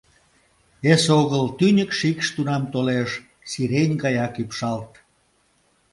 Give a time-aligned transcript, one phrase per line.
[0.91, 3.11] Эсогыл тӱньык шикш тунам толеш,
[3.49, 4.91] сирень гаяк ӱпшалт.